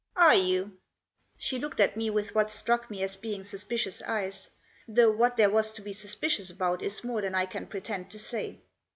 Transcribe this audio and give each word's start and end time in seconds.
"Are 0.27 0.33
you?" 0.33 0.79
She 1.37 1.59
looked 1.59 1.79
at 1.79 1.95
me 1.95 2.09
with 2.09 2.33
what 2.33 2.49
struck 2.49 2.89
me 2.89 3.03
as 3.03 3.15
being 3.15 3.43
suspicious 3.43 4.01
eyes; 4.01 4.49
though 4.87 5.11
what 5.11 5.37
there 5.37 5.51
was 5.51 5.71
to 5.73 5.81
be 5.83 5.93
suspicious 5.93 6.49
about 6.49 6.81
is 6.81 7.03
more 7.03 7.21
than 7.21 7.35
I 7.35 7.45
can 7.45 7.67
pretend 7.67 8.09
to 8.09 8.17
say. 8.17 8.61